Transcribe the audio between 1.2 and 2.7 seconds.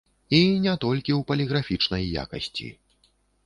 паліграфічнай якасці.